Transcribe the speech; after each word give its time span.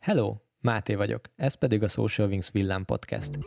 Hello, 0.00 0.36
Máté 0.60 0.94
vagyok, 0.94 1.20
ez 1.36 1.54
pedig 1.54 1.82
a 1.82 1.88
Social 1.88 2.28
Wings 2.28 2.50
Villám 2.50 2.84
Podcast. 2.84 3.38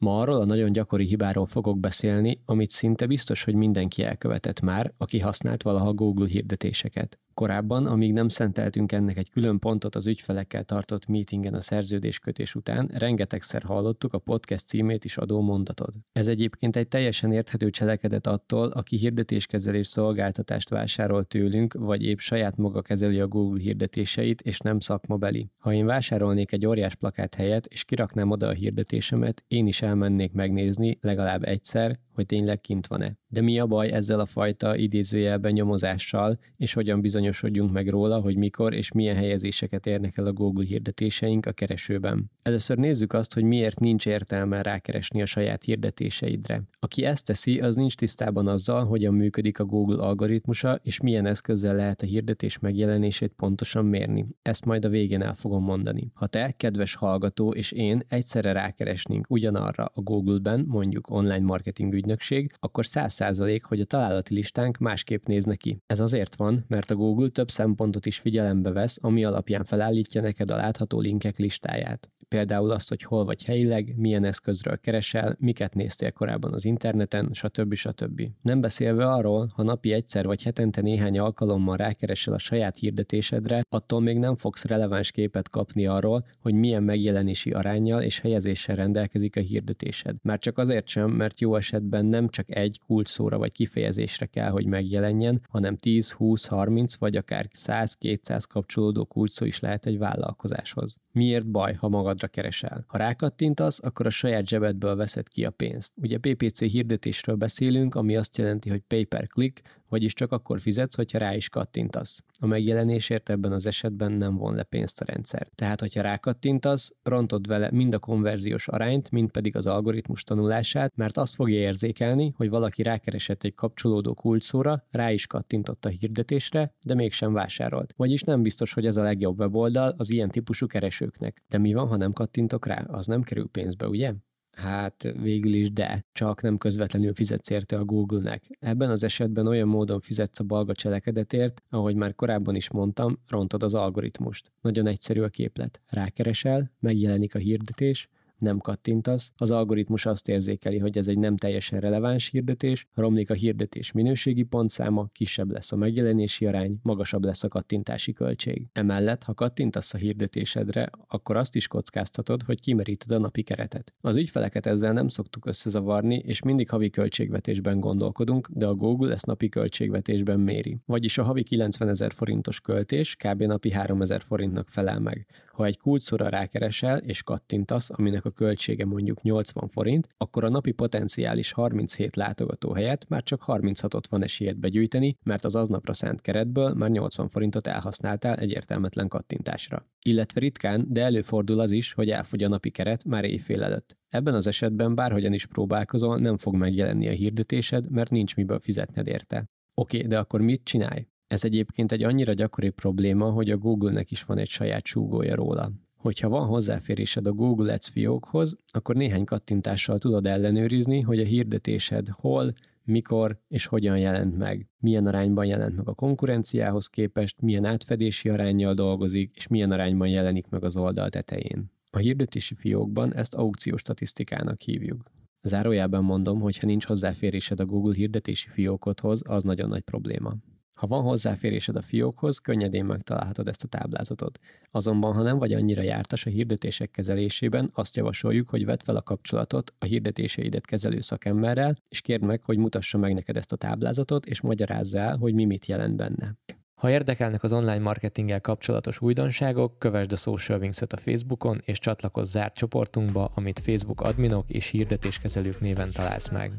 Ma 0.00 0.20
arról 0.20 0.40
a 0.40 0.44
nagyon 0.44 0.72
gyakori 0.72 1.04
hibáról 1.04 1.46
fogok 1.46 1.80
beszélni, 1.80 2.42
amit 2.44 2.70
szinte 2.70 3.06
biztos, 3.06 3.44
hogy 3.44 3.54
mindenki 3.54 4.02
elkövetett 4.02 4.60
már, 4.60 4.92
aki 4.96 5.18
használt 5.18 5.62
valaha 5.62 5.92
Google 5.92 6.28
hirdetéseket. 6.28 7.18
Korábban, 7.38 7.86
amíg 7.86 8.12
nem 8.12 8.28
szenteltünk 8.28 8.92
ennek 8.92 9.16
egy 9.16 9.30
külön 9.30 9.58
pontot 9.58 9.94
az 9.94 10.06
ügyfelekkel 10.06 10.64
tartott 10.64 11.06
meetingen 11.06 11.54
a 11.54 11.60
szerződéskötés 11.60 12.54
után, 12.54 12.90
rengetegszer 12.94 13.62
hallottuk 13.62 14.12
a 14.12 14.18
podcast 14.18 14.66
címét 14.66 15.04
is 15.04 15.16
adó 15.16 15.40
mondatot. 15.40 15.94
Ez 16.12 16.26
egyébként 16.26 16.76
egy 16.76 16.88
teljesen 16.88 17.32
érthető 17.32 17.70
cselekedet 17.70 18.26
attól, 18.26 18.68
aki 18.68 18.96
hirdetéskezelés 18.96 19.86
szolgáltatást 19.86 20.68
vásárol 20.68 21.24
tőlünk, 21.24 21.74
vagy 21.74 22.02
épp 22.02 22.18
saját 22.18 22.56
maga 22.56 22.82
kezeli 22.82 23.20
a 23.20 23.26
Google 23.26 23.60
hirdetéseit, 23.60 24.40
és 24.40 24.58
nem 24.58 24.80
szakmabeli. 24.80 25.50
Ha 25.58 25.72
én 25.72 25.86
vásárolnék 25.86 26.52
egy 26.52 26.66
óriás 26.66 26.94
plakát 26.94 27.34
helyet, 27.34 27.66
és 27.66 27.84
kiraknám 27.84 28.30
oda 28.30 28.46
a 28.46 28.52
hirdetésemet, 28.52 29.44
én 29.48 29.66
is 29.66 29.82
elmennék 29.82 30.32
megnézni 30.32 30.98
legalább 31.00 31.44
egyszer, 31.44 31.98
hogy 32.18 32.26
tényleg 32.26 32.60
kint 32.60 32.86
van-e. 32.86 33.16
De 33.28 33.40
mi 33.40 33.58
a 33.58 33.66
baj 33.66 33.90
ezzel 33.90 34.20
a 34.20 34.26
fajta 34.26 34.76
idézőjelben 34.76 35.52
nyomozással, 35.52 36.38
és 36.56 36.72
hogyan 36.72 37.00
bizonyosodjunk 37.00 37.72
meg 37.72 37.88
róla, 37.88 38.20
hogy 38.20 38.36
mikor 38.36 38.74
és 38.74 38.92
milyen 38.92 39.16
helyezéseket 39.16 39.86
érnek 39.86 40.16
el 40.16 40.26
a 40.26 40.32
Google 40.32 40.64
hirdetéseink 40.64 41.46
a 41.46 41.52
keresőben. 41.52 42.30
Először 42.42 42.76
nézzük 42.76 43.12
azt, 43.12 43.34
hogy 43.34 43.42
miért 43.42 43.80
nincs 43.80 44.06
értelme 44.06 44.62
rákeresni 44.62 45.22
a 45.22 45.26
saját 45.26 45.64
hirdetéseidre. 45.64 46.62
Aki 46.78 47.04
ezt 47.04 47.24
teszi, 47.24 47.60
az 47.60 47.74
nincs 47.74 47.94
tisztában 47.94 48.48
azzal, 48.48 48.84
hogyan 48.84 49.14
működik 49.14 49.58
a 49.58 49.64
Google 49.64 50.02
algoritmusa, 50.02 50.80
és 50.82 51.00
milyen 51.00 51.26
eszközzel 51.26 51.74
lehet 51.74 52.02
a 52.02 52.06
hirdetés 52.06 52.58
megjelenését 52.58 53.32
pontosan 53.36 53.84
mérni. 53.84 54.26
Ezt 54.42 54.64
majd 54.64 54.84
a 54.84 54.88
végén 54.88 55.22
el 55.22 55.34
fogom 55.34 55.64
mondani. 55.64 56.10
Ha 56.14 56.26
te, 56.26 56.54
kedves 56.56 56.94
hallgató, 56.94 57.52
és 57.52 57.72
én 57.72 58.02
egyszerre 58.08 58.52
rákeresnénk 58.52 59.26
ugyanarra 59.28 59.90
a 59.94 60.00
Google-ben, 60.00 60.64
mondjuk 60.68 61.10
online 61.10 61.44
marketing 61.44 61.92
ügynökség, 62.08 62.52
akkor 62.58 62.84
100% 62.86 63.60
hogy 63.62 63.80
a 63.80 63.84
találati 63.84 64.34
listánk 64.34 64.78
másképp 64.78 65.26
néz 65.26 65.44
neki. 65.44 65.82
Ez 65.86 66.00
azért 66.00 66.36
van, 66.36 66.64
mert 66.68 66.90
a 66.90 66.94
Google 66.94 67.28
több 67.28 67.50
szempontot 67.50 68.06
is 68.06 68.18
figyelembe 68.18 68.72
vesz, 68.72 68.98
ami 69.00 69.24
alapján 69.24 69.64
felállítja 69.64 70.20
neked 70.20 70.50
a 70.50 70.56
látható 70.56 71.00
linkek 71.00 71.38
listáját. 71.38 72.10
Például 72.28 72.70
azt, 72.70 72.88
hogy 72.88 73.02
hol 73.02 73.24
vagy 73.24 73.44
helyileg, 73.44 73.94
milyen 73.96 74.24
eszközről 74.24 74.78
keresel, 74.78 75.36
miket 75.38 75.74
néztél 75.74 76.12
korábban 76.12 76.52
az 76.52 76.64
interneten, 76.64 77.30
stb. 77.32 77.74
stb. 77.74 78.22
Nem 78.42 78.60
beszélve 78.60 79.08
arról, 79.08 79.48
ha 79.54 79.62
napi 79.62 79.92
egyszer 79.92 80.26
vagy 80.26 80.42
hetente 80.42 80.80
néhány 80.80 81.18
alkalommal 81.18 81.76
rákeresel 81.76 82.34
a 82.34 82.38
saját 82.38 82.76
hirdetésedre, 82.76 83.64
attól 83.68 84.00
még 84.00 84.18
nem 84.18 84.36
fogsz 84.36 84.64
releváns 84.64 85.10
képet 85.10 85.48
kapni 85.48 85.86
arról, 85.86 86.26
hogy 86.40 86.54
milyen 86.54 86.82
megjelenési 86.82 87.50
arányjal 87.50 88.02
és 88.02 88.20
helyezéssel 88.20 88.76
rendelkezik 88.76 89.36
a 89.36 89.40
hirdetésed. 89.40 90.16
Már 90.22 90.38
csak 90.38 90.58
azért 90.58 90.86
sem, 90.88 91.10
mert 91.10 91.40
jó 91.40 91.56
esetben 91.56 92.06
nem 92.06 92.28
csak 92.28 92.56
egy 92.56 92.80
kulcsszóra 92.86 93.38
vagy 93.38 93.52
kifejezésre 93.52 94.26
kell, 94.26 94.50
hogy 94.50 94.66
megjelenjen, 94.66 95.40
hanem 95.48 95.76
10, 95.76 96.10
20, 96.12 96.46
30 96.46 96.96
vagy 96.96 97.16
akár 97.16 97.48
100-200 97.58 98.42
kapcsolódó 98.48 99.04
kulcsszó 99.04 99.44
is 99.44 99.60
lehet 99.60 99.86
egy 99.86 99.98
vállalkozáshoz. 99.98 100.96
Miért 101.12 101.50
baj, 101.50 101.74
ha 101.74 101.88
magadra 102.18 102.28
keresel? 102.28 102.84
Ha 102.86 102.98
rákattintasz, 102.98 103.80
akkor 103.82 104.06
a 104.06 104.10
saját 104.10 104.46
zsebedből 104.46 104.96
veszed 104.96 105.28
ki 105.28 105.44
a 105.44 105.50
pénzt. 105.50 105.92
Ugye 105.96 106.18
PPC 106.18 106.60
hirdetésről 106.60 107.36
beszélünk, 107.36 107.94
ami 107.94 108.16
azt 108.16 108.36
jelenti, 108.36 108.68
hogy 108.68 108.80
pay 108.80 109.04
per 109.04 109.26
click, 109.26 109.62
vagyis 109.88 110.12
csak 110.12 110.32
akkor 110.32 110.60
fizetsz, 110.60 110.94
hogyha 110.96 111.18
rá 111.18 111.34
is 111.34 111.48
kattintasz. 111.48 112.22
A 112.38 112.46
megjelenésért 112.46 113.28
ebben 113.28 113.52
az 113.52 113.66
esetben 113.66 114.12
nem 114.12 114.36
von 114.36 114.54
le 114.54 114.62
pénzt 114.62 115.00
a 115.00 115.04
rendszer. 115.04 115.48
Tehát, 115.54 115.80
hogyha 115.80 116.02
rákattintasz, 116.02 116.92
rontod 117.02 117.46
vele 117.46 117.70
mind 117.72 117.94
a 117.94 117.98
konverziós 117.98 118.68
arányt, 118.68 119.10
mind 119.10 119.30
pedig 119.30 119.56
az 119.56 119.66
algoritmus 119.66 120.22
tanulását, 120.22 120.96
mert 120.96 121.16
azt 121.16 121.34
fogja 121.34 121.58
érzékelni, 121.58 122.32
hogy 122.36 122.48
valaki 122.48 122.82
rákeresett 122.82 123.44
egy 123.44 123.54
kapcsolódó 123.54 124.14
kulcsszóra, 124.14 124.86
rá 124.90 125.12
is 125.12 125.26
kattintott 125.26 125.84
a 125.84 125.88
hirdetésre, 125.88 126.74
de 126.84 126.94
mégsem 126.94 127.32
vásárolt. 127.32 127.94
Vagyis 127.96 128.22
nem 128.22 128.42
biztos, 128.42 128.72
hogy 128.72 128.86
ez 128.86 128.96
a 128.96 129.02
legjobb 129.02 129.40
weboldal 129.40 129.94
az 129.96 130.10
ilyen 130.10 130.30
típusú 130.30 130.66
keresőknek. 130.66 131.42
De 131.48 131.58
mi 131.58 131.72
van, 131.72 131.88
ha 131.88 131.96
nem 131.96 132.12
kattintok 132.12 132.66
rá? 132.66 132.84
Az 132.86 133.06
nem 133.06 133.22
kerül 133.22 133.48
pénzbe, 133.48 133.86
ugye? 133.86 134.14
Hát 134.58 135.02
végül 135.20 135.52
is 135.52 135.72
de, 135.72 136.04
csak 136.12 136.42
nem 136.42 136.58
közvetlenül 136.58 137.14
fizetsz 137.14 137.50
érte 137.50 137.78
a 137.78 137.84
Google-nek. 137.84 138.44
Ebben 138.58 138.90
az 138.90 139.02
esetben 139.02 139.46
olyan 139.46 139.68
módon 139.68 140.00
fizetsz 140.00 140.40
a 140.40 140.44
balga 140.44 140.72
cselekedetért, 140.72 141.62
ahogy 141.70 141.94
már 141.94 142.14
korábban 142.14 142.54
is 142.54 142.70
mondtam, 142.70 143.18
rontod 143.28 143.62
az 143.62 143.74
algoritmust. 143.74 144.52
Nagyon 144.60 144.86
egyszerű 144.86 145.20
a 145.20 145.28
képlet. 145.28 145.80
Rákeresel, 145.86 146.72
megjelenik 146.80 147.34
a 147.34 147.38
hirdetés, 147.38 148.08
nem 148.38 148.58
kattintasz, 148.58 149.32
az 149.36 149.50
algoritmus 149.50 150.06
azt 150.06 150.28
érzékeli, 150.28 150.78
hogy 150.78 150.98
ez 150.98 151.08
egy 151.08 151.18
nem 151.18 151.36
teljesen 151.36 151.80
releváns 151.80 152.28
hirdetés, 152.30 152.86
romlik 152.94 153.30
a 153.30 153.34
hirdetés 153.34 153.92
minőségi 153.92 154.42
pontszáma, 154.42 155.08
kisebb 155.12 155.52
lesz 155.52 155.72
a 155.72 155.76
megjelenési 155.76 156.46
arány, 156.46 156.78
magasabb 156.82 157.24
lesz 157.24 157.44
a 157.44 157.48
kattintási 157.48 158.12
költség. 158.12 158.66
Emellett, 158.72 159.22
ha 159.22 159.34
kattintasz 159.34 159.94
a 159.94 159.98
hirdetésedre, 159.98 160.90
akkor 161.08 161.36
azt 161.36 161.54
is 161.54 161.66
kockáztatod, 161.66 162.42
hogy 162.42 162.60
kimeríted 162.60 163.10
a 163.10 163.18
napi 163.18 163.42
keretet. 163.42 163.92
Az 164.00 164.16
ügyfeleket 164.16 164.66
ezzel 164.66 164.92
nem 164.92 165.08
szoktuk 165.08 165.46
összezavarni, 165.46 166.14
és 166.14 166.42
mindig 166.42 166.68
havi 166.68 166.90
költségvetésben 166.90 167.80
gondolkodunk, 167.80 168.48
de 168.50 168.66
a 168.66 168.74
Google 168.74 169.12
ezt 169.12 169.26
napi 169.26 169.48
költségvetésben 169.48 170.40
méri. 170.40 170.78
Vagyis 170.86 171.18
a 171.18 171.22
havi 171.22 171.42
90 171.42 171.88
ezer 171.88 172.12
forintos 172.12 172.60
költés 172.60 173.16
kb. 173.16 173.42
napi 173.42 173.70
3 173.70 174.02
ezer 174.02 174.22
forintnak 174.22 174.68
felel 174.68 175.00
meg. 175.00 175.26
Ha 175.58 175.64
egy 175.64 175.78
kulcsszóra 175.78 176.28
rákeresel 176.28 176.98
és 176.98 177.22
kattintasz, 177.22 177.90
aminek 177.90 178.24
a 178.24 178.30
költsége 178.30 178.84
mondjuk 178.84 179.22
80 179.22 179.68
forint, 179.68 180.08
akkor 180.16 180.44
a 180.44 180.48
napi 180.48 180.72
potenciális 180.72 181.52
37 181.52 182.16
látogató 182.16 182.72
helyett 182.72 183.08
már 183.08 183.22
csak 183.22 183.42
36-ot 183.46 184.02
van 184.08 184.22
esélyed 184.22 184.56
begyűjteni, 184.56 185.16
mert 185.22 185.44
az 185.44 185.54
aznapra 185.54 185.92
szánt 185.92 186.20
keretből 186.20 186.74
már 186.74 186.90
80 186.90 187.28
forintot 187.28 187.66
elhasználtál 187.66 188.36
egy 188.36 188.50
értelmetlen 188.50 189.08
kattintásra. 189.08 189.86
Illetve 190.02 190.40
ritkán, 190.40 190.84
de 190.88 191.02
előfordul 191.02 191.60
az 191.60 191.70
is, 191.70 191.92
hogy 191.92 192.10
elfogy 192.10 192.42
a 192.42 192.48
napi 192.48 192.70
keret 192.70 193.04
már 193.04 193.24
éjfél 193.24 193.62
előtt. 193.62 193.96
Ebben 194.08 194.34
az 194.34 194.46
esetben 194.46 194.94
bárhogyan 194.94 195.32
is 195.32 195.46
próbálkozol, 195.46 196.18
nem 196.18 196.36
fog 196.36 196.54
megjelenni 196.54 197.08
a 197.08 197.12
hirdetésed, 197.12 197.90
mert 197.90 198.10
nincs 198.10 198.36
miből 198.36 198.58
fizetned 198.58 199.06
érte. 199.06 199.44
Oké, 199.74 200.00
de 200.02 200.18
akkor 200.18 200.40
mit 200.40 200.64
csinálj? 200.64 201.06
Ez 201.28 201.44
egyébként 201.44 201.92
egy 201.92 202.02
annyira 202.04 202.32
gyakori 202.32 202.70
probléma, 202.70 203.30
hogy 203.30 203.50
a 203.50 203.56
Google-nek 203.56 204.10
is 204.10 204.24
van 204.24 204.38
egy 204.38 204.48
saját 204.48 204.84
súgója 204.86 205.34
róla. 205.34 205.70
Hogyha 205.96 206.28
van 206.28 206.46
hozzáférésed 206.46 207.26
a 207.26 207.32
Google 207.32 207.72
Ads 207.72 207.88
fiókhoz, 207.88 208.56
akkor 208.66 208.94
néhány 208.94 209.24
kattintással 209.24 209.98
tudod 209.98 210.26
ellenőrizni, 210.26 211.00
hogy 211.00 211.20
a 211.20 211.24
hirdetésed 211.24 212.08
hol, 212.08 212.54
mikor 212.84 213.40
és 213.48 213.66
hogyan 213.66 213.98
jelent 213.98 214.38
meg, 214.38 214.68
milyen 214.78 215.06
arányban 215.06 215.46
jelent 215.46 215.76
meg 215.76 215.88
a 215.88 215.94
konkurenciához 215.94 216.86
képest, 216.86 217.40
milyen 217.40 217.64
átfedési 217.64 218.28
arányjal 218.28 218.74
dolgozik, 218.74 219.36
és 219.36 219.46
milyen 219.46 219.70
arányban 219.70 220.08
jelenik 220.08 220.48
meg 220.48 220.64
az 220.64 220.76
oldal 220.76 221.08
tetején. 221.08 221.70
A 221.90 221.98
hirdetési 221.98 222.54
fiókban 222.54 223.14
ezt 223.14 223.34
aukciós 223.34 223.80
statisztikának 223.80 224.60
hívjuk. 224.60 225.02
Zárójában 225.42 226.04
mondom, 226.04 226.40
hogy 226.40 226.58
ha 226.58 226.66
nincs 226.66 226.84
hozzáférésed 226.84 227.60
a 227.60 227.66
Google 227.66 227.94
hirdetési 227.94 228.48
fiókodhoz, 228.48 229.22
az 229.26 229.42
nagyon 229.42 229.68
nagy 229.68 229.82
probléma. 229.82 230.34
Ha 230.78 230.86
van 230.86 231.02
hozzáférésed 231.02 231.76
a 231.76 231.82
fiókhoz, 231.82 232.38
könnyedén 232.38 232.84
megtalálhatod 232.84 233.48
ezt 233.48 233.64
a 233.64 233.68
táblázatot. 233.68 234.38
Azonban, 234.70 235.14
ha 235.14 235.22
nem 235.22 235.38
vagy 235.38 235.52
annyira 235.52 235.82
jártas 235.82 236.26
a 236.26 236.30
hirdetések 236.30 236.90
kezelésében, 236.90 237.70
azt 237.74 237.96
javasoljuk, 237.96 238.48
hogy 238.48 238.64
vedd 238.64 238.78
fel 238.84 238.96
a 238.96 239.02
kapcsolatot 239.02 239.74
a 239.78 239.84
hirdetéseidet 239.84 240.66
kezelő 240.66 241.00
szakemberrel, 241.00 241.74
és 241.88 242.00
kérd 242.00 242.22
meg, 242.22 242.42
hogy 242.42 242.58
mutassa 242.58 242.98
meg 242.98 243.14
neked 243.14 243.36
ezt 243.36 243.52
a 243.52 243.56
táblázatot, 243.56 244.26
és 244.26 244.40
magyarázza 244.40 244.98
el, 244.98 245.16
hogy 245.16 245.34
mi 245.34 245.44
mit 245.44 245.66
jelent 245.66 245.96
benne. 245.96 246.36
Ha 246.74 246.90
érdekelnek 246.90 247.42
az 247.42 247.52
online 247.52 247.78
marketinggel 247.78 248.40
kapcsolatos 248.40 249.00
újdonságok, 249.00 249.78
kövesd 249.78 250.12
a 250.12 250.16
Social 250.16 250.58
Wings-et 250.58 250.92
a 250.92 250.96
Facebookon, 250.96 251.60
és 251.64 251.78
csatlakozz 251.78 252.30
zárt 252.30 252.54
csoportunkba, 252.54 253.30
amit 253.34 253.60
Facebook 253.60 254.00
adminok 254.00 254.50
és 254.50 254.66
hirdetéskezelők 254.66 255.60
néven 255.60 255.92
találsz 255.92 256.30
meg. 256.30 256.52